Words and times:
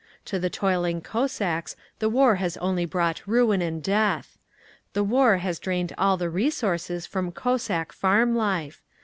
To 0.25 0.39
the 0.39 0.49
toiling 0.49 1.01
Cossacks 1.01 1.75
the 1.99 2.09
war 2.09 2.37
has 2.37 2.57
only 2.57 2.85
brought 2.85 3.21
ruin 3.27 3.61
and 3.61 3.83
death. 3.83 4.39
The 4.93 5.03
war 5.03 5.37
has 5.37 5.59
drained 5.59 5.93
all 5.95 6.17
the 6.17 6.27
resources 6.27 7.05
from 7.05 7.31
Cossack 7.31 7.93
farm 7.93 8.35
life. 8.35 8.81